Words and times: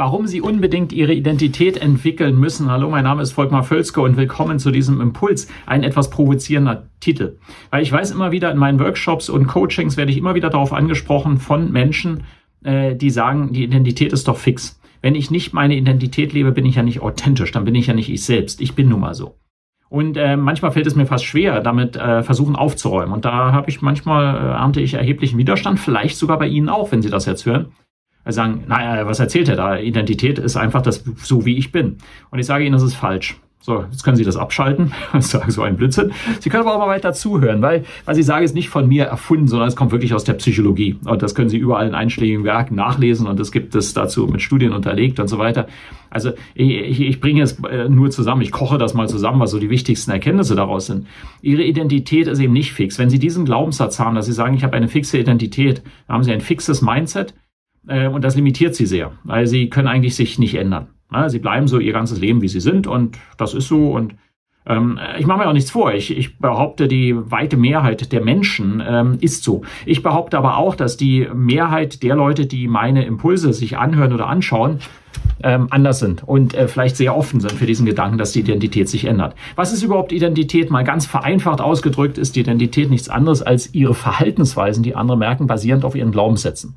warum 0.00 0.26
Sie 0.26 0.40
unbedingt 0.40 0.94
Ihre 0.94 1.12
Identität 1.12 1.76
entwickeln 1.76 2.40
müssen. 2.40 2.70
Hallo, 2.70 2.88
mein 2.88 3.04
Name 3.04 3.20
ist 3.20 3.32
Volkmar 3.32 3.64
Völzke 3.64 4.00
und 4.00 4.16
willkommen 4.16 4.58
zu 4.58 4.70
diesem 4.70 4.98
Impuls. 4.98 5.46
Ein 5.66 5.82
etwas 5.82 6.08
provozierender 6.08 6.88
Titel. 7.00 7.36
Weil 7.68 7.82
ich 7.82 7.92
weiß 7.92 8.10
immer 8.10 8.32
wieder 8.32 8.50
in 8.50 8.56
meinen 8.56 8.80
Workshops 8.80 9.28
und 9.28 9.46
Coachings 9.46 9.98
werde 9.98 10.10
ich 10.10 10.16
immer 10.16 10.34
wieder 10.34 10.48
darauf 10.48 10.72
angesprochen 10.72 11.36
von 11.36 11.70
Menschen, 11.70 12.22
äh, 12.64 12.94
die 12.96 13.10
sagen, 13.10 13.52
die 13.52 13.62
Identität 13.62 14.14
ist 14.14 14.26
doch 14.26 14.38
fix. 14.38 14.80
Wenn 15.02 15.14
ich 15.14 15.30
nicht 15.30 15.52
meine 15.52 15.76
Identität 15.76 16.32
lebe, 16.32 16.52
bin 16.52 16.64
ich 16.64 16.76
ja 16.76 16.82
nicht 16.82 17.02
authentisch, 17.02 17.52
dann 17.52 17.66
bin 17.66 17.74
ich 17.74 17.88
ja 17.88 17.92
nicht 17.92 18.08
ich 18.08 18.24
selbst. 18.24 18.62
Ich 18.62 18.74
bin 18.74 18.88
nun 18.88 19.00
mal 19.00 19.12
so. 19.12 19.34
Und 19.90 20.16
äh, 20.16 20.38
manchmal 20.38 20.72
fällt 20.72 20.86
es 20.86 20.96
mir 20.96 21.04
fast 21.04 21.26
schwer, 21.26 21.60
damit 21.60 21.96
äh, 21.96 22.22
versuchen 22.22 22.56
aufzuräumen. 22.56 23.12
Und 23.12 23.26
da 23.26 23.52
habe 23.52 23.68
ich 23.68 23.82
manchmal, 23.82 24.34
äh, 24.34 24.48
ernte 24.52 24.80
ich 24.80 24.94
erheblichen 24.94 25.36
Widerstand, 25.36 25.78
vielleicht 25.78 26.16
sogar 26.16 26.38
bei 26.38 26.46
Ihnen 26.46 26.70
auch, 26.70 26.90
wenn 26.90 27.02
Sie 27.02 27.10
das 27.10 27.26
jetzt 27.26 27.44
hören 27.44 27.72
sagen, 28.26 28.64
naja, 28.68 29.06
was 29.06 29.20
erzählt 29.20 29.48
er 29.48 29.56
da? 29.56 29.78
Identität 29.78 30.38
ist 30.38 30.56
einfach 30.56 30.82
das, 30.82 31.04
so 31.22 31.46
wie 31.46 31.56
ich 31.56 31.72
bin. 31.72 31.98
Und 32.30 32.38
ich 32.38 32.46
sage 32.46 32.64
Ihnen, 32.64 32.72
das 32.72 32.82
ist 32.82 32.94
falsch. 32.94 33.40
So, 33.62 33.84
jetzt 33.90 34.04
können 34.04 34.16
Sie 34.16 34.24
das 34.24 34.38
abschalten 34.38 34.92
und 35.12 35.22
sagen 35.22 35.50
so 35.50 35.62
ein 35.62 35.76
Blödsinn. 35.76 36.12
Sie 36.40 36.48
können 36.48 36.62
aber 36.62 36.74
auch 36.74 36.78
mal 36.78 36.88
weiter 36.88 37.12
zuhören, 37.12 37.60
weil 37.60 37.84
was 38.06 38.16
ich 38.16 38.24
sage, 38.24 38.44
ist 38.44 38.54
nicht 38.54 38.70
von 38.70 38.88
mir 38.88 39.04
erfunden, 39.04 39.48
sondern 39.48 39.68
es 39.68 39.76
kommt 39.76 39.92
wirklich 39.92 40.14
aus 40.14 40.24
der 40.24 40.32
Psychologie. 40.32 40.96
Und 41.04 41.22
das 41.22 41.34
können 41.34 41.50
Sie 41.50 41.58
überall 41.58 41.86
in 41.86 41.94
einschlägigen 41.94 42.44
Werken 42.44 42.74
nachlesen 42.74 43.26
und 43.26 43.38
es 43.38 43.52
gibt 43.52 43.74
es 43.74 43.92
dazu 43.92 44.26
mit 44.26 44.40
Studien 44.40 44.72
unterlegt 44.72 45.20
und 45.20 45.28
so 45.28 45.38
weiter. 45.38 45.66
Also 46.08 46.30
ich, 46.54 46.70
ich, 46.70 47.00
ich 47.02 47.20
bringe 47.20 47.42
es 47.42 47.62
äh, 47.64 47.88
nur 47.90 48.10
zusammen, 48.10 48.40
ich 48.40 48.50
koche 48.50 48.78
das 48.78 48.94
mal 48.94 49.08
zusammen, 49.10 49.40
was 49.40 49.50
so 49.50 49.58
die 49.58 49.68
wichtigsten 49.68 50.10
Erkenntnisse 50.10 50.54
daraus 50.54 50.86
sind. 50.86 51.06
Ihre 51.42 51.62
Identität 51.62 52.28
ist 52.28 52.38
eben 52.38 52.54
nicht 52.54 52.72
fix. 52.72 52.98
Wenn 52.98 53.10
Sie 53.10 53.18
diesen 53.18 53.44
Glaubenssatz 53.44 53.98
haben, 54.00 54.14
dass 54.14 54.24
Sie 54.24 54.32
sagen, 54.32 54.54
ich 54.54 54.64
habe 54.64 54.74
eine 54.74 54.88
fixe 54.88 55.18
Identität, 55.18 55.82
dann 56.08 56.14
haben 56.14 56.24
Sie 56.24 56.32
ein 56.32 56.40
fixes 56.40 56.80
Mindset 56.80 57.32
äh, 57.32 57.34
und 57.86 58.22
das 58.22 58.36
limitiert 58.36 58.74
sie 58.74 58.86
sehr, 58.86 59.12
weil 59.24 59.46
sie 59.46 59.70
können 59.70 59.88
eigentlich 59.88 60.14
sich 60.14 60.38
nicht 60.38 60.54
ändern. 60.54 60.88
Sie 61.28 61.38
bleiben 61.38 61.66
so 61.66 61.78
ihr 61.78 61.92
ganzes 61.92 62.20
Leben, 62.20 62.40
wie 62.42 62.48
sie 62.48 62.60
sind 62.60 62.86
und 62.86 63.18
das 63.36 63.54
ist 63.54 63.68
so 63.68 63.92
und 63.92 64.14
ähm, 64.66 64.98
ich 65.18 65.26
mache 65.26 65.38
mir 65.38 65.48
auch 65.48 65.52
nichts 65.52 65.70
vor. 65.70 65.92
Ich, 65.92 66.16
ich 66.16 66.38
behaupte, 66.38 66.86
die 66.88 67.14
weite 67.16 67.56
Mehrheit 67.56 68.12
der 68.12 68.22
Menschen 68.22 68.82
ähm, 68.86 69.18
ist 69.20 69.42
so. 69.42 69.62
Ich 69.86 70.02
behaupte 70.02 70.38
aber 70.38 70.56
auch, 70.56 70.74
dass 70.74 70.96
die 70.96 71.28
Mehrheit 71.34 72.02
der 72.02 72.14
Leute, 72.14 72.46
die 72.46 72.68
meine 72.68 73.04
Impulse 73.04 73.52
sich 73.52 73.78
anhören 73.78 74.12
oder 74.12 74.28
anschauen, 74.28 74.78
ähm, 75.42 75.68
anders 75.70 75.98
sind 75.98 76.22
und 76.26 76.54
äh, 76.54 76.68
vielleicht 76.68 76.96
sehr 76.96 77.16
offen 77.16 77.40
sind 77.40 77.52
für 77.52 77.66
diesen 77.66 77.86
Gedanken, 77.86 78.18
dass 78.18 78.32
die 78.32 78.40
Identität 78.40 78.88
sich 78.88 79.06
ändert. 79.06 79.34
Was 79.56 79.72
ist 79.72 79.82
überhaupt 79.82 80.12
Identität? 80.12 80.70
Mal 80.70 80.84
ganz 80.84 81.06
vereinfacht 81.06 81.60
ausgedrückt 81.60 82.18
ist 82.18 82.36
die 82.36 82.40
Identität 82.40 82.90
nichts 82.90 83.08
anderes 83.08 83.42
als 83.42 83.74
ihre 83.74 83.94
Verhaltensweisen, 83.94 84.82
die 84.82 84.94
andere 84.94 85.16
merken, 85.16 85.46
basierend 85.46 85.84
auf 85.84 85.94
ihren 85.94 86.12
Glaubenssätzen. 86.12 86.76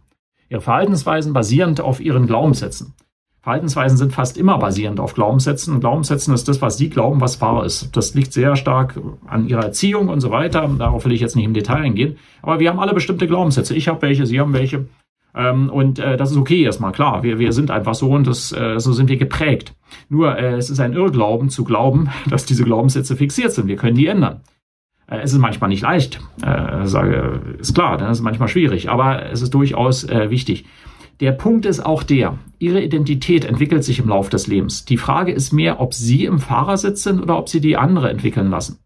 Ihre 0.54 0.62
Verhaltensweisen 0.62 1.34
basierend 1.34 1.82
auf 1.82 2.00
ihren 2.00 2.28
Glaubenssätzen. 2.28 2.94
Verhaltensweisen 3.42 3.98
sind 3.98 4.14
fast 4.14 4.38
immer 4.38 4.60
basierend 4.60 5.00
auf 5.00 5.16
Glaubenssätzen. 5.16 5.80
Glaubenssätzen 5.80 6.32
ist 6.32 6.48
das, 6.48 6.62
was 6.62 6.78
Sie 6.78 6.92
glauben, 6.92 7.22
was 7.22 7.42
wahr 7.42 7.66
ist. 7.66 7.98
Das 7.98 8.14
liegt 8.14 8.34
sehr 8.34 8.56
stark 8.56 9.00
an 9.26 9.48
Ihrer 9.48 9.64
Erziehung 9.64 10.10
und 10.10 10.22
so 10.22 10.30
weiter. 10.30 10.70
Darauf 10.78 11.06
will 11.06 11.12
ich 11.12 11.22
jetzt 11.22 11.36
nicht 11.36 11.46
im 11.46 11.56
Detail 11.56 11.82
eingehen. 11.82 12.18
Aber 12.44 12.60
wir 12.60 12.70
haben 12.70 12.80
alle 12.80 12.94
bestimmte 12.94 13.26
Glaubenssätze. 13.26 13.74
Ich 13.74 13.88
habe 13.88 14.04
welche, 14.04 14.28
Sie 14.28 14.40
haben 14.40 14.54
welche. 14.54 14.86
Ähm, 15.36 15.72
und 15.72 15.98
äh, 15.98 16.18
das 16.18 16.30
ist 16.30 16.38
okay 16.38 16.62
erstmal, 16.62 16.92
klar. 16.92 17.24
Wir, 17.24 17.40
wir 17.40 17.52
sind 17.52 17.72
einfach 17.72 17.96
so 17.96 18.12
und 18.12 18.28
das, 18.28 18.52
äh, 18.52 18.80
so 18.80 18.94
sind 18.94 19.10
wir 19.10 19.18
geprägt. 19.18 19.74
Nur 20.08 20.38
äh, 20.38 20.54
es 20.54 20.70
ist 20.70 20.80
ein 20.80 20.94
Irrglauben 20.94 21.50
zu 21.50 21.64
glauben, 21.64 22.12
dass 22.30 22.46
diese 22.46 22.64
Glaubenssätze 22.64 23.16
fixiert 23.16 23.54
sind. 23.54 23.68
Wir 23.68 23.76
können 23.76 23.98
die 23.98 24.06
ändern. 24.06 24.42
Äh, 25.14 25.22
es 25.22 25.34
ist 25.34 25.40
manchmal 25.40 25.70
nicht 25.70 25.84
leicht, 25.84 26.20
äh, 26.42 26.86
sage, 26.86 27.42
ist 27.60 27.74
klar, 27.74 27.98
dann 27.98 28.12
ist 28.12 28.18
es 28.18 28.24
manchmal 28.24 28.48
schwierig, 28.48 28.90
aber 28.90 29.28
es 29.32 29.42
ist 29.42 29.54
durchaus 29.54 30.04
äh, 30.04 30.30
wichtig. 30.30 30.66
Der 31.20 31.32
Punkt 31.32 31.66
ist 31.66 31.86
auch 31.86 32.04
der, 32.04 32.40
Ihre 32.58 32.82
Identität 32.82 33.46
entwickelt 33.46 33.84
sich 33.84 34.00
im 34.00 34.10
Laufe 34.10 34.32
des 34.32 34.48
Lebens. 34.48 34.86
Die 34.86 34.98
Frage 34.98 35.32
ist 35.32 35.54
mehr, 35.54 35.80
ob 35.80 35.94
Sie 35.94 36.26
im 36.26 36.40
Fahrersitz 36.40 37.04
sind 37.04 37.22
oder 37.22 37.38
ob 37.38 37.50
Sie 37.50 37.62
die 37.62 37.78
andere 37.78 38.10
entwickeln 38.10 38.50
lassen. 38.50 38.80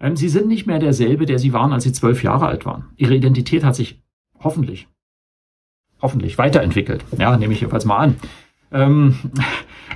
Ähm, 0.00 0.16
Sie 0.16 0.28
sind 0.28 0.48
nicht 0.48 0.66
mehr 0.66 0.80
derselbe, 0.80 1.26
der 1.26 1.38
Sie 1.38 1.52
waren, 1.52 1.72
als 1.72 1.84
Sie 1.84 1.92
zwölf 1.92 2.22
Jahre 2.22 2.46
alt 2.46 2.66
waren. 2.66 2.86
Ihre 2.96 3.14
Identität 3.14 3.62
hat 3.62 3.76
sich 3.76 4.02
hoffentlich, 4.40 4.88
hoffentlich 6.02 6.36
weiterentwickelt. 6.36 7.04
Ja, 7.16 7.36
nehme 7.36 7.54
ich 7.54 7.60
jedenfalls 7.60 7.84
mal 7.84 7.98
an. 7.98 8.16
Ähm, 8.72 9.14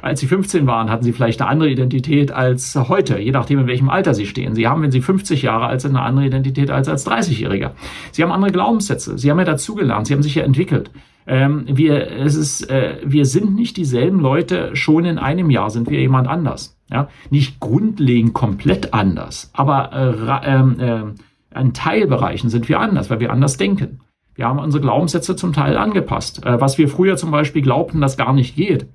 als 0.03 0.21
sie 0.21 0.27
15 0.27 0.67
waren, 0.67 0.91
hatten 0.91 1.05
sie 1.05 1.13
vielleicht 1.13 1.41
eine 1.41 1.51
andere 1.51 1.71
Identität 1.71 2.31
als 2.33 2.75
heute, 2.77 3.19
je 3.19 3.33
nachdem, 3.33 3.61
in 3.61 3.67
welchem 3.67 3.89
Alter 3.89 4.15
sie 4.15 4.27
stehen. 4.27 4.55
Sie 4.55 4.67
haben, 4.67 4.83
wenn 4.83 4.91
sie 4.91 5.01
50 5.01 5.43
Jahre 5.43 5.67
alt 5.67 5.81
sind, 5.81 5.97
eine 5.97 6.05
andere 6.05 6.27
Identität 6.27 6.71
als 6.71 6.89
als 6.89 7.07
30-Jähriger. 7.07 7.73
Sie 8.13 8.23
haben 8.23 8.33
andere 8.33 8.53
Glaubenssätze. 8.53 9.19
Sie 9.19 9.31
haben 9.31 9.39
ja 9.39 9.45
dazugelernt. 9.45 10.07
Sie 10.07 10.15
haben 10.15 10.23
sich 10.23 10.35
ja 10.35 10.45
entwickelt. 10.45 10.91
Ähm, 11.27 11.65
wir, 11.69 12.11
es 12.11 12.35
ist, 12.35 12.71
äh, 12.71 12.97
wir 13.05 13.27
sind 13.27 13.55
nicht 13.55 13.77
dieselben 13.77 14.21
Leute. 14.21 14.75
Schon 14.75 15.05
in 15.05 15.19
einem 15.19 15.51
Jahr 15.51 15.71
sind 15.71 15.91
wir 15.91 16.01
jemand 16.01 16.27
anders. 16.27 16.79
Ja, 16.91 17.09
nicht 17.29 17.61
grundlegend 17.61 18.33
komplett 18.33 18.95
anders, 18.95 19.51
aber 19.53 19.93
äh, 19.93 20.83
äh, 20.83 21.61
in 21.61 21.75
Teilbereichen 21.75 22.49
sind 22.49 22.69
wir 22.71 22.81
anders, 22.81 23.11
weil 23.11 23.21
wir 23.21 23.31
anders 23.31 23.59
denken. 23.59 24.01
Wir 24.35 24.47
haben 24.47 24.59
unsere 24.59 24.81
Glaubenssätze 24.81 25.37
zum 25.37 25.53
Teil 25.53 25.77
angepasst. 25.77 26.47
Äh, 26.47 26.61
was 26.61 26.79
wir 26.79 26.89
früher 26.89 27.17
zum 27.17 27.31
Beispiel 27.31 27.61
glaubten, 27.61 28.01
das 28.01 28.17
gar 28.17 28.33
nicht 28.33 28.57
geht, 28.57 28.87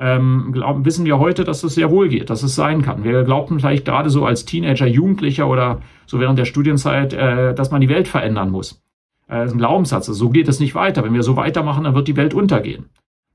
ähm, 0.00 0.50
glauben, 0.52 0.84
wissen 0.86 1.04
wir 1.04 1.18
heute, 1.18 1.44
dass 1.44 1.62
es 1.62 1.74
sehr 1.74 1.90
wohl 1.90 2.08
geht, 2.08 2.30
dass 2.30 2.42
es 2.42 2.54
sein 2.54 2.80
kann. 2.80 3.04
Wir 3.04 3.22
glaubten 3.22 3.60
vielleicht 3.60 3.84
gerade 3.84 4.08
so 4.08 4.24
als 4.24 4.46
Teenager, 4.46 4.86
Jugendlicher 4.86 5.46
oder 5.46 5.82
so 6.06 6.18
während 6.18 6.38
der 6.38 6.46
Studienzeit, 6.46 7.12
äh, 7.12 7.54
dass 7.54 7.70
man 7.70 7.82
die 7.82 7.90
Welt 7.90 8.08
verändern 8.08 8.50
muss. 8.50 8.82
Äh, 9.28 9.36
das 9.36 9.48
ist 9.48 9.56
ein 9.56 9.58
Glaubenssatz. 9.58 10.06
So 10.06 10.30
geht 10.30 10.48
es 10.48 10.58
nicht 10.58 10.74
weiter. 10.74 11.04
Wenn 11.04 11.12
wir 11.12 11.22
so 11.22 11.36
weitermachen, 11.36 11.84
dann 11.84 11.94
wird 11.94 12.08
die 12.08 12.16
Welt 12.16 12.32
untergehen. 12.32 12.86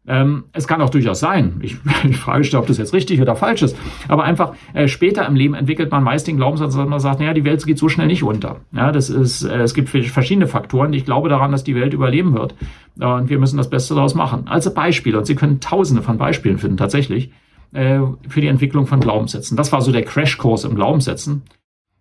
Ähm, 0.08 0.46
es 0.54 0.68
kann 0.68 0.82
auch 0.82 0.92
durchaus 0.92 1.20
sein, 1.20 1.60
ich, 1.62 1.78
ich 2.10 2.18
frage 2.18 2.40
mich, 2.40 2.56
ob 2.56 2.68
das 2.68 2.78
jetzt 2.78 2.94
richtig 2.94 3.22
oder 3.22 3.36
falsch 3.36 3.64
ist, 3.64 3.76
aber 4.08 4.24
einfach 4.24 4.54
äh, 4.74 4.88
später 4.88 5.26
im 5.26 5.36
Leben 5.36 5.56
entwickelt 5.56 5.92
man 5.92 6.04
meist 6.04 6.28
den 6.28 6.38
Glaubenssatz, 6.38 6.76
dass 6.76 6.88
man 6.88 7.00
sagt, 7.00 7.20
naja, 7.20 7.34
die 7.34 7.44
Welt 7.44 7.66
geht 7.66 7.80
so 7.80 7.90
schnell 7.90 8.08
nicht 8.08 8.24
unter. 8.24 8.58
Ja, 8.72 8.92
das 8.92 9.10
ist, 9.10 9.44
äh, 9.44 9.62
es 9.62 9.74
gibt 9.74 9.90
verschiedene 9.90 10.48
Faktoren. 10.48 10.94
Ich 10.94 11.06
glaube 11.06 11.30
daran, 11.30 11.52
dass 11.52 11.64
die 11.64 11.76
Welt 11.76 11.94
überleben 11.94 12.34
wird 12.34 12.54
äh, 13.00 13.06
und 13.06 13.30
wir 13.30 13.40
müssen 13.40 13.58
das 13.58 13.70
Beste 13.70 13.96
daraus 13.96 14.14
machen. 14.14 14.44
Also 14.48 14.72
Beispiele, 14.72 15.18
und 15.18 15.26
Sie 15.26 15.36
können 15.36 15.60
tausende 15.60 16.04
von 16.04 16.18
Beispielen 16.18 16.60
finden, 16.60 16.78
tatsächlich, 16.78 17.32
äh, 17.74 18.00
für 18.28 18.42
die 18.42 18.48
Entwicklung 18.48 18.86
von 18.86 19.00
Glaubenssätzen. 19.00 19.58
Das 19.58 19.72
war 19.72 19.82
so 19.82 19.92
der 19.92 20.04
Crashkurs 20.04 20.66
im 20.66 20.76
Glaubenssätzen. 20.76 21.42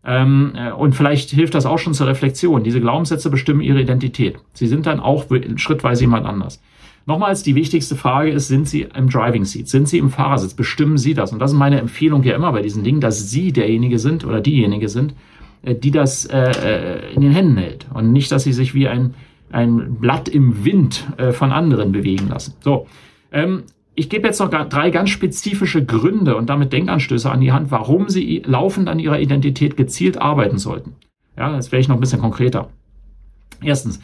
Ähm, 0.04 0.52
äh, 0.54 0.72
und 0.72 0.94
vielleicht 0.94 1.30
hilft 1.30 1.54
das 1.54 1.64
auch 1.64 1.78
schon 1.78 1.94
zur 1.94 2.06
Reflexion. 2.06 2.62
Diese 2.62 2.80
Glaubenssätze 2.80 3.30
bestimmen 3.30 3.62
ihre 3.62 3.80
Identität. 3.80 4.38
Sie 4.52 4.66
sind 4.66 4.84
dann 4.84 5.00
auch 5.00 5.24
schrittweise 5.56 6.02
jemand 6.02 6.26
anders. 6.26 6.60
Nochmals, 7.06 7.42
die 7.42 7.54
wichtigste 7.54 7.96
Frage 7.96 8.30
ist, 8.30 8.48
sind 8.48 8.66
Sie 8.66 8.82
im 8.82 9.10
Driving 9.10 9.44
Seat? 9.44 9.68
Sind 9.68 9.88
Sie 9.88 9.98
im 9.98 10.10
Fahrersitz? 10.10 10.54
Bestimmen 10.54 10.96
Sie 10.96 11.12
das? 11.12 11.32
Und 11.32 11.38
das 11.38 11.52
ist 11.52 11.58
meine 11.58 11.78
Empfehlung 11.78 12.22
ja 12.22 12.34
immer 12.34 12.52
bei 12.52 12.62
diesen 12.62 12.82
Dingen, 12.82 13.00
dass 13.00 13.30
Sie 13.30 13.52
derjenige 13.52 13.98
sind 13.98 14.24
oder 14.24 14.40
diejenige 14.40 14.88
sind, 14.88 15.14
äh, 15.62 15.74
die 15.74 15.90
das 15.90 16.24
äh, 16.24 16.38
äh, 16.38 17.14
in 17.14 17.20
den 17.20 17.32
Händen 17.32 17.58
hält. 17.58 17.86
Und 17.92 18.12
nicht, 18.12 18.32
dass 18.32 18.44
Sie 18.44 18.54
sich 18.54 18.74
wie 18.74 18.88
ein, 18.88 19.14
ein 19.50 19.96
Blatt 19.96 20.28
im 20.28 20.64
Wind 20.64 21.06
äh, 21.18 21.32
von 21.32 21.52
anderen 21.52 21.92
bewegen 21.92 22.28
lassen. 22.28 22.54
So. 22.60 22.86
Ähm, 23.32 23.64
ich 23.94 24.08
gebe 24.08 24.26
jetzt 24.26 24.40
noch 24.40 24.48
drei 24.48 24.90
ganz 24.90 25.10
spezifische 25.10 25.84
Gründe 25.84 26.36
und 26.36 26.48
damit 26.48 26.72
Denkanstöße 26.72 27.30
an 27.30 27.40
die 27.40 27.52
Hand, 27.52 27.70
warum 27.70 28.08
Sie 28.08 28.42
laufend 28.44 28.88
an 28.88 28.98
Ihrer 28.98 29.20
Identität 29.20 29.76
gezielt 29.76 30.20
arbeiten 30.20 30.58
sollten. 30.58 30.96
Ja, 31.36 31.54
jetzt 31.54 31.70
wäre 31.70 31.80
ich 31.80 31.88
noch 31.88 31.96
ein 31.96 32.00
bisschen 32.00 32.20
konkreter. 32.20 32.70
Erstens, 33.62 34.00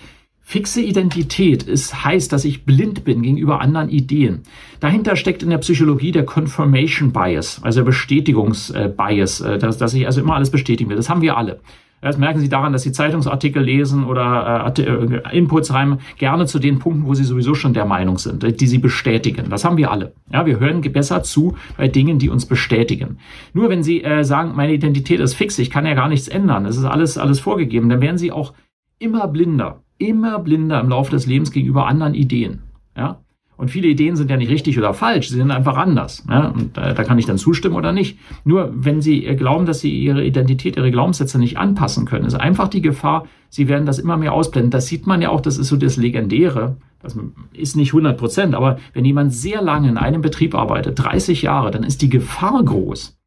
Fixe 0.51 0.81
Identität 0.81 1.63
ist, 1.63 2.05
heißt, 2.05 2.33
dass 2.33 2.45
ich 2.45 2.65
blind 2.65 3.05
bin 3.05 3.23
gegenüber 3.23 3.61
anderen 3.61 3.89
Ideen. 3.89 4.41
Dahinter 4.81 5.15
steckt 5.15 5.45
in 5.45 5.51
der 5.51 5.59
Psychologie 5.59 6.11
der 6.11 6.27
Confirmation 6.27 7.13
Bias, 7.13 7.61
also 7.63 7.83
der 7.83 7.85
Bestätigungsbias, 7.85 9.43
äh, 9.43 9.59
dass, 9.59 9.79
dass 9.79 9.95
ich 9.95 10.07
also 10.07 10.21
immer 10.21 10.35
alles 10.35 10.51
bestätigen 10.51 10.91
will. 10.91 10.97
Das 10.97 11.09
haben 11.09 11.23
wir 11.23 11.37
alle. 11.37 11.61
Das 12.01 12.19
merken 12.19 12.41
Sie 12.41 12.49
daran, 12.49 12.73
dass 12.73 12.83
Sie 12.83 12.91
Zeitungsartikel 12.91 13.63
lesen 13.63 14.03
oder 14.03 14.75
äh, 14.77 14.83
äh, 14.83 15.39
Inputs 15.39 15.73
rein, 15.73 16.01
gerne 16.19 16.47
zu 16.47 16.59
den 16.59 16.81
Punkten, 16.81 17.07
wo 17.07 17.15
Sie 17.15 17.23
sowieso 17.23 17.55
schon 17.55 17.73
der 17.73 17.85
Meinung 17.85 18.19
sind, 18.19 18.61
die 18.61 18.67
Sie 18.67 18.79
bestätigen. 18.79 19.51
Das 19.51 19.65
haben 19.65 19.77
wir 19.77 19.93
alle. 19.93 20.15
Ja, 20.33 20.47
wir 20.47 20.59
hören 20.59 20.81
besser 20.81 21.23
zu 21.23 21.55
bei 21.77 21.87
Dingen, 21.87 22.19
die 22.19 22.29
uns 22.29 22.45
bestätigen. 22.47 23.19
Nur 23.53 23.69
wenn 23.69 23.85
Sie 23.85 24.03
äh, 24.03 24.25
sagen, 24.25 24.57
meine 24.57 24.75
Identität 24.75 25.21
ist 25.21 25.35
fix, 25.35 25.61
ich 25.61 25.71
kann 25.71 25.87
ja 25.87 25.95
gar 25.95 26.09
nichts 26.09 26.27
ändern, 26.27 26.67
es 26.67 26.77
ist 26.77 26.87
alles, 26.87 27.19
alles 27.19 27.39
vorgegeben, 27.39 27.89
dann 27.89 28.01
werden 28.01 28.19
Sie 28.19 28.33
auch 28.33 28.53
immer 28.99 29.29
blinder 29.29 29.85
immer 30.01 30.39
blinder 30.39 30.81
im 30.81 30.89
Laufe 30.89 31.11
des 31.11 31.27
Lebens 31.27 31.53
gegenüber 31.53 31.87
anderen 31.87 32.15
Ideen. 32.15 32.61
Ja? 32.97 33.21
Und 33.57 33.71
viele 33.71 33.89
Ideen 33.89 34.17
sind 34.17 34.31
ja 34.31 34.39
nicht 34.39 34.51
richtig 34.51 34.79
oder 34.79 34.95
falsch, 34.95 35.29
sie 35.29 35.37
sind 35.37 35.51
einfach 35.51 35.77
anders. 35.77 36.25
Ja? 36.29 36.49
Und 36.49 36.79
äh, 36.79 36.95
da 36.95 37.05
kann 37.05 37.19
ich 37.19 37.27
dann 37.27 37.37
zustimmen 37.37 37.77
oder 37.77 37.93
nicht. 37.93 38.19
Nur 38.45 38.73
wenn 38.75 39.03
Sie 39.03 39.21
glauben, 39.37 39.67
dass 39.67 39.81
Sie 39.81 39.95
Ihre 39.95 40.25
Identität, 40.25 40.77
Ihre 40.77 40.91
Glaubenssätze 40.91 41.39
nicht 41.39 41.59
anpassen 41.59 42.07
können, 42.07 42.25
ist 42.25 42.35
einfach 42.35 42.69
die 42.69 42.81
Gefahr, 42.81 43.27
Sie 43.51 43.69
werden 43.69 43.85
das 43.85 43.99
immer 43.99 44.17
mehr 44.17 44.33
ausblenden. 44.33 44.71
Das 44.71 44.87
sieht 44.87 45.07
man 45.07 45.21
ja 45.21 45.29
auch, 45.29 45.43
das 45.43 45.59
ist 45.59 45.69
so 45.69 45.77
das 45.77 45.97
Legendäre. 45.97 46.79
Das 47.03 47.19
ist 47.53 47.77
nicht 47.77 47.91
100 47.91 48.17
Prozent, 48.17 48.55
aber 48.55 48.79
wenn 48.93 49.05
jemand 49.05 49.35
sehr 49.35 49.63
lange 49.63 49.89
in 49.89 49.97
einem 49.97 50.23
Betrieb 50.23 50.55
arbeitet, 50.55 50.99
30 50.99 51.43
Jahre, 51.43 51.71
dann 51.71 51.83
ist 51.83 52.03
die 52.03 52.11
Gefahr 52.11 52.63
groß, 52.63 53.19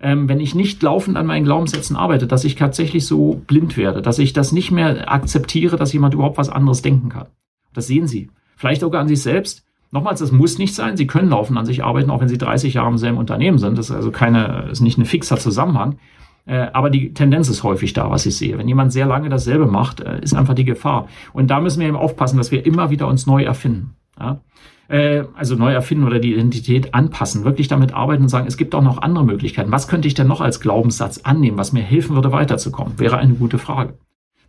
ähm, 0.00 0.28
wenn 0.28 0.40
ich 0.40 0.54
nicht 0.54 0.82
laufend 0.82 1.16
an 1.16 1.26
meinen 1.26 1.44
Glaubenssätzen 1.44 1.96
arbeite, 1.96 2.26
dass 2.26 2.44
ich 2.44 2.54
tatsächlich 2.54 3.06
so 3.06 3.42
blind 3.46 3.76
werde, 3.76 4.02
dass 4.02 4.18
ich 4.18 4.32
das 4.32 4.52
nicht 4.52 4.70
mehr 4.70 5.10
akzeptiere, 5.10 5.76
dass 5.76 5.92
jemand 5.92 6.14
überhaupt 6.14 6.38
was 6.38 6.48
anderes 6.48 6.82
denken 6.82 7.08
kann. 7.08 7.26
Das 7.74 7.86
sehen 7.86 8.06
Sie. 8.06 8.30
Vielleicht 8.56 8.80
sogar 8.80 9.00
an 9.00 9.08
sich 9.08 9.22
selbst. 9.22 9.64
Nochmals, 9.90 10.20
das 10.20 10.32
muss 10.32 10.58
nicht 10.58 10.74
sein. 10.74 10.96
Sie 10.96 11.06
können 11.06 11.30
laufend 11.30 11.58
an 11.58 11.66
sich 11.66 11.82
arbeiten, 11.82 12.10
auch 12.10 12.20
wenn 12.20 12.28
Sie 12.28 12.38
30 12.38 12.74
Jahre 12.74 12.90
im 12.90 12.98
selben 12.98 13.16
Unternehmen 13.16 13.58
sind. 13.58 13.78
Das 13.78 13.90
ist 13.90 13.96
also 13.96 14.10
keine, 14.10 14.68
ist 14.70 14.80
nicht 14.80 14.98
ein 14.98 15.04
fixer 15.04 15.38
Zusammenhang. 15.38 15.98
Äh, 16.44 16.68
aber 16.72 16.90
die 16.90 17.12
Tendenz 17.14 17.48
ist 17.48 17.62
häufig 17.62 17.92
da, 17.92 18.10
was 18.10 18.26
ich 18.26 18.36
sehe. 18.36 18.56
Wenn 18.58 18.68
jemand 18.68 18.92
sehr 18.92 19.06
lange 19.06 19.28
dasselbe 19.28 19.66
macht, 19.66 20.00
äh, 20.00 20.20
ist 20.20 20.34
einfach 20.34 20.54
die 20.54 20.64
Gefahr. 20.64 21.08
Und 21.32 21.48
da 21.50 21.60
müssen 21.60 21.80
wir 21.80 21.88
eben 21.88 21.96
aufpassen, 21.96 22.36
dass 22.36 22.50
wir 22.50 22.64
immer 22.64 22.90
wieder 22.90 23.06
uns 23.06 23.26
neu 23.26 23.42
erfinden. 23.42 23.94
Ja? 24.18 24.40
Äh, 24.88 25.24
also 25.34 25.54
neu 25.54 25.72
erfinden 25.72 26.06
oder 26.06 26.18
die 26.18 26.32
Identität 26.32 26.94
anpassen, 26.94 27.44
wirklich 27.44 27.68
damit 27.68 27.92
arbeiten 27.92 28.22
und 28.22 28.30
sagen, 28.30 28.46
es 28.46 28.56
gibt 28.56 28.74
auch 28.74 28.82
noch 28.82 29.02
andere 29.02 29.24
Möglichkeiten. 29.24 29.70
Was 29.70 29.86
könnte 29.86 30.08
ich 30.08 30.14
denn 30.14 30.26
noch 30.26 30.40
als 30.40 30.60
Glaubenssatz 30.60 31.18
annehmen, 31.24 31.58
was 31.58 31.74
mir 31.74 31.82
helfen 31.82 32.14
würde, 32.14 32.32
weiterzukommen? 32.32 32.98
Wäre 32.98 33.18
eine 33.18 33.34
gute 33.34 33.58
Frage. 33.58 33.98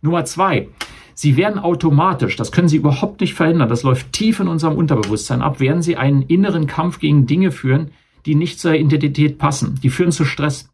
Nummer 0.00 0.24
zwei. 0.24 0.68
Sie 1.14 1.36
werden 1.36 1.58
automatisch, 1.58 2.36
das 2.36 2.52
können 2.52 2.68
Sie 2.68 2.78
überhaupt 2.78 3.20
nicht 3.20 3.34
verhindern, 3.34 3.68
das 3.68 3.82
läuft 3.82 4.14
tief 4.14 4.40
in 4.40 4.48
unserem 4.48 4.76
Unterbewusstsein 4.76 5.42
ab, 5.42 5.60
werden 5.60 5.82
Sie 5.82 5.98
einen 5.98 6.22
inneren 6.22 6.66
Kampf 6.66 6.98
gegen 6.98 7.26
Dinge 7.26 7.50
führen, 7.50 7.90
die 8.24 8.34
nicht 8.34 8.58
zur 8.58 8.74
Identität 8.74 9.36
passen. 9.36 9.78
Die 9.82 9.90
führen 9.90 10.12
zu 10.12 10.24
Stress. 10.24 10.70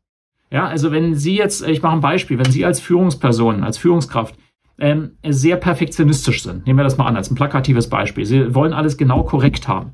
Ja, 0.52 0.68
also 0.68 0.92
wenn 0.92 1.16
Sie 1.16 1.36
jetzt, 1.36 1.66
ich 1.66 1.82
mache 1.82 1.96
ein 1.96 2.00
Beispiel, 2.00 2.38
wenn 2.38 2.52
Sie 2.52 2.64
als 2.64 2.78
Führungsperson, 2.78 3.64
als 3.64 3.78
Führungskraft 3.78 4.36
ähm, 4.78 5.12
sehr 5.26 5.56
perfektionistisch 5.56 6.42
sind, 6.42 6.66
nehmen 6.66 6.78
wir 6.78 6.84
das 6.84 6.98
mal 6.98 7.06
an 7.06 7.16
als 7.16 7.30
ein 7.30 7.34
plakatives 7.34 7.88
Beispiel, 7.88 8.26
Sie 8.26 8.54
wollen 8.54 8.72
alles 8.72 8.96
genau 8.96 9.22
korrekt 9.22 9.68
haben, 9.68 9.92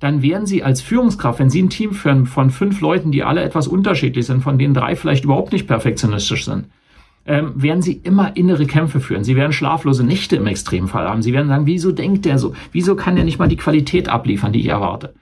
dann 0.00 0.22
werden 0.22 0.46
Sie 0.46 0.62
als 0.62 0.80
Führungskraft, 0.80 1.38
wenn 1.38 1.50
Sie 1.50 1.62
ein 1.62 1.70
Team 1.70 1.92
führen 1.92 2.26
von 2.26 2.50
fünf 2.50 2.80
Leuten, 2.80 3.12
die 3.12 3.22
alle 3.22 3.42
etwas 3.42 3.68
unterschiedlich 3.68 4.26
sind, 4.26 4.42
von 4.42 4.58
denen 4.58 4.74
drei 4.74 4.96
vielleicht 4.96 5.24
überhaupt 5.24 5.52
nicht 5.52 5.66
perfektionistisch 5.66 6.44
sind, 6.44 6.66
ähm, 7.24 7.52
werden 7.54 7.82
sie 7.82 7.92
immer 7.92 8.36
innere 8.36 8.66
Kämpfe 8.66 9.00
führen. 9.00 9.24
Sie 9.24 9.36
werden 9.36 9.52
schlaflose 9.52 10.04
Nächte 10.04 10.36
im 10.36 10.46
Extremfall 10.46 11.08
haben. 11.08 11.22
Sie 11.22 11.32
werden 11.32 11.48
sagen, 11.48 11.66
wieso 11.66 11.92
denkt 11.92 12.24
der 12.24 12.38
so? 12.38 12.54
Wieso 12.72 12.96
kann 12.96 13.16
er 13.16 13.24
nicht 13.24 13.38
mal 13.38 13.48
die 13.48 13.56
Qualität 13.56 14.08
abliefern, 14.08 14.52
die 14.52 14.60
ich 14.60 14.68
erwarte? 14.68 15.14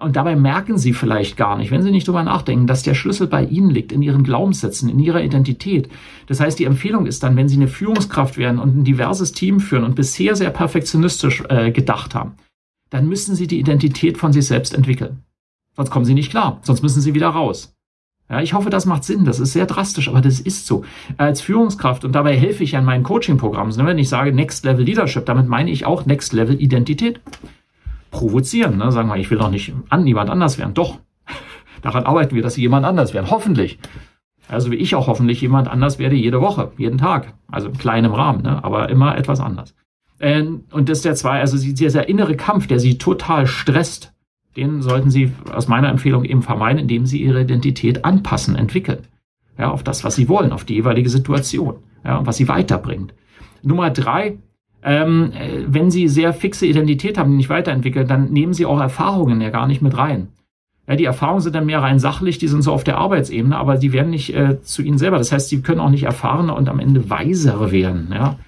Und 0.00 0.16
dabei 0.16 0.36
merken 0.36 0.78
sie 0.78 0.92
vielleicht 0.92 1.36
gar 1.36 1.56
nicht, 1.56 1.70
wenn 1.70 1.82
sie 1.82 1.90
nicht 1.90 2.06
drüber 2.06 2.22
nachdenken, 2.22 2.66
dass 2.66 2.82
der 2.82 2.94
Schlüssel 2.94 3.26
bei 3.26 3.44
ihnen 3.44 3.70
liegt, 3.70 3.90
in 3.90 4.02
ihren 4.02 4.22
Glaubenssätzen, 4.22 4.88
in 4.88 4.98
ihrer 4.98 5.22
Identität. 5.22 5.88
Das 6.26 6.40
heißt, 6.40 6.58
die 6.58 6.64
Empfehlung 6.64 7.06
ist 7.06 7.22
dann, 7.22 7.36
wenn 7.36 7.48
sie 7.48 7.56
eine 7.56 7.68
Führungskraft 7.68 8.36
werden 8.36 8.60
und 8.60 8.76
ein 8.76 8.84
diverses 8.84 9.32
Team 9.32 9.60
führen 9.60 9.84
und 9.84 9.96
bisher 9.96 10.36
sehr 10.36 10.50
perfektionistisch 10.50 11.42
äh, 11.48 11.72
gedacht 11.72 12.14
haben, 12.14 12.34
dann 12.90 13.08
müssen 13.08 13.34
sie 13.34 13.46
die 13.46 13.58
Identität 13.58 14.18
von 14.18 14.32
sich 14.32 14.46
selbst 14.46 14.74
entwickeln. 14.74 15.22
Sonst 15.76 15.90
kommen 15.90 16.04
sie 16.04 16.14
nicht 16.14 16.30
klar, 16.30 16.60
sonst 16.62 16.82
müssen 16.82 17.00
sie 17.00 17.14
wieder 17.14 17.28
raus. 17.28 17.74
Ja, 18.30 18.42
ich 18.42 18.52
hoffe, 18.52 18.68
das 18.68 18.84
macht 18.84 19.04
Sinn. 19.04 19.24
Das 19.24 19.40
ist 19.40 19.54
sehr 19.54 19.66
drastisch, 19.66 20.08
aber 20.08 20.20
das 20.20 20.38
ist 20.38 20.66
so. 20.66 20.84
Als 21.16 21.40
Führungskraft, 21.40 22.04
und 22.04 22.12
dabei 22.12 22.36
helfe 22.36 22.62
ich 22.62 22.76
an 22.76 22.84
meinen 22.84 23.02
Coaching-Programmen, 23.02 23.74
ne, 23.74 23.86
wenn 23.86 23.98
ich 23.98 24.08
sage 24.08 24.32
Next 24.32 24.64
Level 24.64 24.84
Leadership, 24.84 25.24
damit 25.24 25.48
meine 25.48 25.70
ich 25.70 25.86
auch 25.86 26.04
Next 26.04 26.32
Level 26.32 26.60
Identität. 26.60 27.20
Provozieren, 28.10 28.78
ne? 28.78 28.90
sagen 28.92 29.08
wir, 29.08 29.16
ich 29.16 29.30
will 29.30 29.38
doch 29.38 29.50
nicht 29.50 29.72
an 29.88 30.04
niemand 30.04 30.30
anders 30.30 30.58
werden. 30.58 30.74
Doch, 30.74 30.98
daran 31.82 32.04
arbeiten 32.04 32.34
wir, 32.34 32.42
dass 32.42 32.54
sie 32.54 32.62
jemand 32.62 32.86
anders 32.86 33.14
werden. 33.14 33.30
Hoffentlich. 33.30 33.78
Also 34.48 34.70
wie 34.70 34.76
ich 34.76 34.94
auch 34.94 35.06
hoffentlich 35.06 35.40
jemand 35.40 35.68
anders 35.68 35.98
werde 35.98 36.16
jede 36.16 36.40
Woche, 36.40 36.72
jeden 36.78 36.98
Tag. 36.98 37.34
Also 37.50 37.68
in 37.68 37.76
kleinem 37.76 38.14
Rahmen, 38.14 38.42
ne? 38.42 38.64
aber 38.64 38.88
immer 38.88 39.16
etwas 39.16 39.40
anders. 39.40 39.74
Ähm, 40.20 40.64
und 40.72 40.88
das 40.88 40.98
ist 40.98 41.04
der 41.04 41.14
zwei, 41.14 41.40
also 41.40 41.58
dieser 41.58 42.08
innere 42.08 42.36
Kampf, 42.36 42.66
der 42.66 42.80
sie 42.80 42.98
total 42.98 43.46
stresst, 43.46 44.12
den 44.58 44.82
sollten 44.82 45.10
Sie 45.10 45.32
aus 45.52 45.68
meiner 45.68 45.88
Empfehlung 45.88 46.24
eben 46.24 46.42
vermeiden, 46.42 46.80
indem 46.80 47.06
Sie 47.06 47.22
Ihre 47.22 47.42
Identität 47.42 48.04
anpassen, 48.04 48.56
entwickeln. 48.56 49.06
Ja, 49.56 49.70
auf 49.70 49.84
das, 49.84 50.02
was 50.02 50.16
Sie 50.16 50.28
wollen, 50.28 50.50
auf 50.52 50.64
die 50.64 50.74
jeweilige 50.74 51.10
Situation. 51.10 51.76
Ja, 52.04 52.16
und 52.18 52.26
was 52.26 52.38
Sie 52.38 52.48
weiterbringt. 52.48 53.14
Nummer 53.62 53.90
drei, 53.90 54.38
ähm, 54.82 55.32
äh, 55.32 55.64
wenn 55.66 55.90
Sie 55.90 56.08
sehr 56.08 56.32
fixe 56.32 56.66
Identität 56.66 57.18
haben, 57.18 57.30
die 57.30 57.36
nicht 57.36 57.50
weiterentwickeln, 57.50 58.06
dann 58.06 58.30
nehmen 58.30 58.54
Sie 58.54 58.66
auch 58.66 58.80
Erfahrungen 58.80 59.40
ja 59.40 59.50
gar 59.50 59.66
nicht 59.66 59.82
mit 59.82 59.96
rein. 59.96 60.28
Ja, 60.86 60.96
die 60.96 61.04
Erfahrungen 61.04 61.40
sind 61.40 61.54
dann 61.54 61.66
mehr 61.66 61.82
rein 61.82 61.98
sachlich, 61.98 62.38
die 62.38 62.48
sind 62.48 62.62
so 62.62 62.72
auf 62.72 62.84
der 62.84 62.96
Arbeitsebene, 62.96 63.56
aber 63.56 63.76
die 63.76 63.92
werden 63.92 64.10
nicht 64.10 64.34
äh, 64.34 64.62
zu 64.62 64.82
Ihnen 64.82 64.98
selber. 64.98 65.18
Das 65.18 65.32
heißt, 65.32 65.48
Sie 65.48 65.60
können 65.60 65.80
auch 65.80 65.90
nicht 65.90 66.04
erfahrener 66.04 66.56
und 66.56 66.68
am 66.68 66.80
Ende 66.80 67.10
weisere 67.10 67.72
werden, 67.72 68.08
ja, 68.12 68.38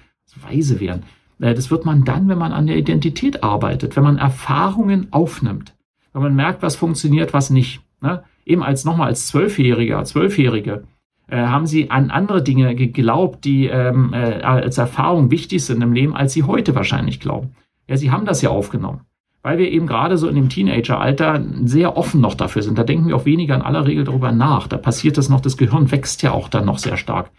weise 0.49 0.79
werden. 0.79 1.03
Äh, 1.39 1.53
das 1.53 1.69
wird 1.69 1.85
man 1.85 2.03
dann, 2.03 2.29
wenn 2.29 2.37
man 2.39 2.53
an 2.53 2.67
der 2.67 2.77
Identität 2.77 3.43
arbeitet, 3.43 3.95
wenn 3.95 4.03
man 4.03 4.17
Erfahrungen 4.17 5.07
aufnimmt 5.11 5.73
wenn 6.13 6.21
man 6.21 6.35
merkt, 6.35 6.61
was 6.61 6.75
funktioniert, 6.75 7.33
was 7.33 7.49
nicht. 7.49 7.81
Ne? 8.01 8.23
Eben 8.45 8.63
als 8.63 8.85
nochmal 8.85 9.07
als 9.07 9.27
Zwölfjähriger, 9.27 10.03
Zwölfjährige 10.03 10.83
äh, 11.31 11.37
haben 11.37 11.65
sie 11.65 11.89
an 11.89 12.11
andere 12.11 12.43
Dinge 12.43 12.75
geglaubt, 12.75 13.45
die 13.45 13.67
ähm, 13.67 14.13
äh, 14.13 14.41
als 14.41 14.77
Erfahrung 14.77 15.31
wichtig 15.31 15.63
sind 15.63 15.81
im 15.81 15.93
Leben, 15.93 16.13
als 16.13 16.33
sie 16.33 16.43
heute 16.43 16.75
wahrscheinlich 16.75 17.21
glauben. 17.21 17.51
Ja, 17.87 17.95
sie 17.95 18.11
haben 18.11 18.25
das 18.25 18.41
ja 18.41 18.49
aufgenommen. 18.49 19.01
Weil 19.41 19.57
wir 19.57 19.71
eben 19.71 19.87
gerade 19.87 20.17
so 20.17 20.27
in 20.27 20.35
dem 20.35 20.49
Teenageralter 20.49 21.41
sehr 21.63 21.97
offen 21.97 22.19
noch 22.21 22.35
dafür 22.35 22.61
sind. 22.61 22.77
Da 22.77 22.83
denken 22.83 23.07
wir 23.07 23.15
auch 23.15 23.25
weniger 23.25 23.55
in 23.55 23.61
aller 23.61 23.87
Regel 23.87 24.03
darüber 24.03 24.31
nach. 24.31 24.67
Da 24.67 24.77
passiert 24.77 25.17
das 25.17 25.29
noch, 25.29 25.39
das 25.39 25.57
Gehirn 25.57 25.89
wächst 25.89 26.21
ja 26.21 26.31
auch 26.31 26.49
dann 26.49 26.65
noch 26.65 26.77
sehr 26.77 26.97
stark. 26.97 27.31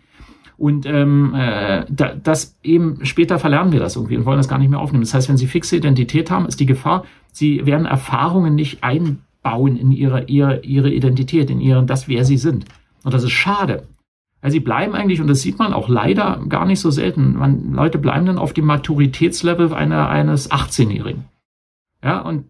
Und 0.57 0.87
ähm, 0.87 1.35
äh, 1.35 1.85
da, 1.91 2.15
das 2.15 2.57
eben 2.63 3.05
später 3.05 3.39
verlernen 3.39 3.73
wir 3.73 3.81
das 3.81 3.97
irgendwie 3.97 4.17
und 4.17 4.25
wollen 4.25 4.39
das 4.39 4.49
gar 4.49 4.59
nicht 4.59 4.71
mehr 4.71 4.81
aufnehmen. 4.81 5.05
Das 5.05 5.13
heißt, 5.13 5.29
wenn 5.29 5.37
Sie 5.37 5.47
fixe 5.47 5.77
Identität 5.77 6.31
haben, 6.31 6.47
ist 6.47 6.61
die 6.61 6.67
Gefahr, 6.67 7.05
Sie 7.31 7.67
werden 7.67 7.87
Erfahrungen 7.87 8.55
nicht 8.55 8.83
einbauen 8.83 9.77
in 9.77 9.93
ihre, 9.93 10.25
ihre, 10.25 10.61
ihre 10.61 10.91
Identität, 10.91 11.51
in 11.51 11.61
ihren, 11.61 11.87
das, 11.87 12.09
wer 12.09 12.25
Sie 12.25 12.39
sind. 12.39 12.65
Und 13.05 13.15
das 13.15 13.25
ist 13.25 13.33
schade. 13.33 13.89
Weil 14.41 14.51
sie 14.51 14.61
bleiben 14.61 14.95
eigentlich, 14.95 15.21
und 15.21 15.29
das 15.29 15.41
sieht 15.41 15.59
man 15.59 15.73
auch 15.73 15.89
leider 15.89 16.41
gar 16.49 16.67
nicht 16.67 16.81
so 16.81 16.91
selten, 16.91 17.39
man, 17.39 17.73
Leute 17.73 17.99
bleiben 17.99 18.27
dann 18.27 18.39
auf 18.39 18.53
dem 18.53 18.67
Maturitätslevel 18.67 19.73
einer, 19.73 20.09
eines 20.09 20.51
18-Jährigen. 20.51 21.25
Ja, 22.05 22.21
und 22.21 22.47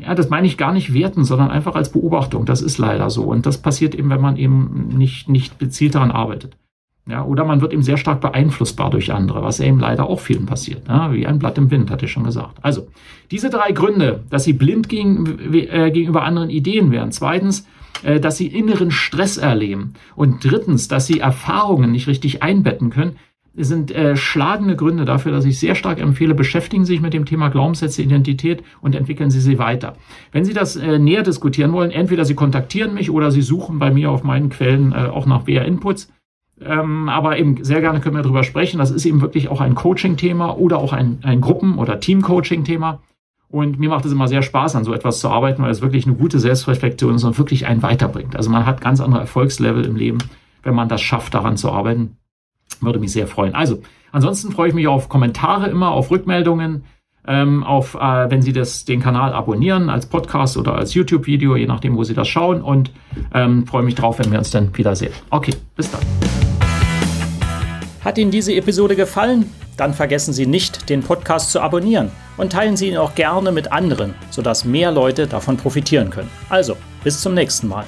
ja, 0.00 0.14
das 0.14 0.28
meine 0.28 0.46
ich 0.46 0.58
gar 0.58 0.72
nicht 0.72 0.92
werten, 0.92 1.24
sondern 1.24 1.50
einfach 1.50 1.74
als 1.74 1.90
Beobachtung. 1.90 2.44
Das 2.44 2.60
ist 2.60 2.76
leider 2.76 3.08
so. 3.08 3.24
Und 3.24 3.46
das 3.46 3.58
passiert 3.58 3.94
eben, 3.94 4.10
wenn 4.10 4.20
man 4.20 4.36
eben 4.36 4.88
nicht, 4.88 5.30
nicht 5.30 5.58
gezielt 5.58 5.94
daran 5.94 6.10
arbeitet. 6.10 6.56
Ja, 7.08 7.24
oder 7.24 7.44
man 7.44 7.60
wird 7.60 7.72
eben 7.72 7.82
sehr 7.82 7.96
stark 7.96 8.20
beeinflussbar 8.20 8.90
durch 8.90 9.12
andere, 9.12 9.42
was 9.42 9.58
eben 9.58 9.80
leider 9.80 10.08
auch 10.08 10.20
vielen 10.20 10.46
passiert. 10.46 10.86
Ja, 10.86 11.12
wie 11.12 11.26
ein 11.26 11.40
Blatt 11.40 11.58
im 11.58 11.70
Wind, 11.70 11.90
hatte 11.90 12.04
ich 12.04 12.12
schon 12.12 12.22
gesagt. 12.22 12.58
Also, 12.62 12.86
diese 13.30 13.50
drei 13.50 13.72
Gründe, 13.72 14.22
dass 14.30 14.44
sie 14.44 14.52
blind 14.52 14.88
gegen, 14.88 15.52
äh, 15.52 15.90
gegenüber 15.90 16.22
anderen 16.22 16.50
Ideen 16.50 16.92
wären. 16.92 17.10
Zweitens, 17.10 17.66
dass 18.20 18.36
sie 18.36 18.48
inneren 18.48 18.90
Stress 18.90 19.36
erleben. 19.36 19.94
Und 20.16 20.42
drittens, 20.44 20.88
dass 20.88 21.06
sie 21.06 21.20
Erfahrungen 21.20 21.92
nicht 21.92 22.08
richtig 22.08 22.42
einbetten 22.42 22.90
können, 22.90 23.16
sind 23.54 23.90
äh, 23.90 24.16
schlagende 24.16 24.76
Gründe 24.76 25.04
dafür, 25.04 25.32
dass 25.32 25.44
ich 25.44 25.58
sehr 25.58 25.74
stark 25.74 26.00
empfehle, 26.00 26.34
beschäftigen 26.34 26.84
Sie 26.84 26.94
sich 26.94 27.02
mit 27.02 27.12
dem 27.12 27.26
Thema 27.26 27.48
Glaubenssätze, 27.48 28.02
Identität 28.02 28.62
und 28.80 28.94
entwickeln 28.94 29.30
Sie 29.30 29.40
sie 29.40 29.58
weiter. 29.58 29.96
Wenn 30.30 30.44
Sie 30.44 30.54
das 30.54 30.76
äh, 30.76 30.98
näher 30.98 31.22
diskutieren 31.22 31.72
wollen, 31.72 31.90
entweder 31.90 32.24
Sie 32.24 32.34
kontaktieren 32.34 32.94
mich 32.94 33.10
oder 33.10 33.30
Sie 33.30 33.42
suchen 33.42 33.78
bei 33.78 33.90
mir 33.90 34.10
auf 34.10 34.24
meinen 34.24 34.48
Quellen 34.48 34.92
äh, 34.92 35.08
auch 35.08 35.26
nach 35.26 35.46
WR-Inputs. 35.46 36.10
Ähm, 36.64 37.08
aber 37.08 37.38
eben 37.38 37.62
sehr 37.64 37.80
gerne 37.80 38.00
können 38.00 38.16
wir 38.16 38.22
darüber 38.22 38.44
sprechen. 38.44 38.78
Das 38.78 38.90
ist 38.90 39.04
eben 39.04 39.20
wirklich 39.20 39.48
auch 39.48 39.60
ein 39.60 39.74
Coaching-Thema 39.74 40.56
oder 40.56 40.78
auch 40.78 40.92
ein, 40.92 41.18
ein 41.22 41.40
Gruppen- 41.40 41.76
oder 41.76 42.00
Team-Coaching-Thema. 42.00 43.00
Und 43.52 43.78
mir 43.78 43.90
macht 43.90 44.06
es 44.06 44.12
immer 44.12 44.28
sehr 44.28 44.40
Spaß, 44.40 44.76
an 44.76 44.84
so 44.84 44.94
etwas 44.94 45.20
zu 45.20 45.28
arbeiten, 45.28 45.62
weil 45.62 45.70
es 45.70 45.82
wirklich 45.82 46.06
eine 46.06 46.16
gute 46.16 46.38
Selbstreflexion 46.38 47.16
ist 47.16 47.24
und 47.24 47.36
wirklich 47.36 47.66
einen 47.66 47.82
weiterbringt. 47.82 48.34
Also 48.34 48.48
man 48.48 48.64
hat 48.64 48.80
ganz 48.80 48.98
andere 48.98 49.20
Erfolgslevel 49.20 49.84
im 49.84 49.94
Leben, 49.94 50.18
wenn 50.62 50.74
man 50.74 50.88
das 50.88 51.02
schafft, 51.02 51.34
daran 51.34 51.58
zu 51.58 51.70
arbeiten. 51.70 52.16
Würde 52.80 52.98
mich 52.98 53.12
sehr 53.12 53.26
freuen. 53.26 53.54
Also, 53.54 53.82
ansonsten 54.10 54.52
freue 54.52 54.68
ich 54.68 54.74
mich 54.74 54.88
auf 54.88 55.10
Kommentare 55.10 55.68
immer, 55.68 55.90
auf 55.90 56.10
Rückmeldungen, 56.10 56.84
ähm, 57.28 57.62
auf, 57.62 57.94
äh, 57.94 58.30
wenn 58.30 58.40
Sie 58.40 58.54
das, 58.54 58.86
den 58.86 59.00
Kanal 59.00 59.34
abonnieren 59.34 59.90
als 59.90 60.06
Podcast 60.06 60.56
oder 60.56 60.74
als 60.74 60.94
YouTube-Video, 60.94 61.54
je 61.54 61.66
nachdem, 61.66 61.94
wo 61.94 62.04
Sie 62.04 62.14
das 62.14 62.28
schauen. 62.28 62.62
Und 62.62 62.90
ähm, 63.34 63.66
freue 63.66 63.82
mich 63.82 63.96
drauf, 63.96 64.18
wenn 64.18 64.32
wir 64.32 64.38
uns 64.38 64.50
dann 64.50 64.74
wiedersehen. 64.78 65.12
Okay, 65.28 65.54
bis 65.76 65.90
dann. 65.90 66.00
Hat 68.02 68.16
Ihnen 68.16 68.30
diese 68.30 68.54
Episode 68.54 68.96
gefallen? 68.96 69.44
Dann 69.76 69.92
vergessen 69.92 70.32
Sie 70.32 70.46
nicht, 70.46 70.88
den 70.88 71.02
Podcast 71.02 71.50
zu 71.50 71.60
abonnieren 71.60 72.10
und 72.36 72.52
teilen 72.52 72.76
Sie 72.76 72.88
ihn 72.88 72.96
auch 72.96 73.14
gerne 73.14 73.52
mit 73.52 73.72
anderen, 73.72 74.14
sodass 74.30 74.64
mehr 74.64 74.90
Leute 74.90 75.26
davon 75.26 75.56
profitieren 75.56 76.10
können. 76.10 76.30
Also, 76.48 76.76
bis 77.04 77.20
zum 77.20 77.34
nächsten 77.34 77.68
Mal. 77.68 77.84